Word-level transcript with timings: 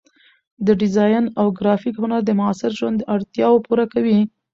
د 0.65 0.67
ډیزاین 0.81 1.25
او 1.39 1.47
ګرافیک 1.59 1.95
هنر 2.03 2.21
د 2.25 2.31
معاصر 2.39 2.71
ژوند 2.79 2.99
اړتیاوې 3.13 3.59
پوره 3.67 3.85
کوي. 3.93 4.19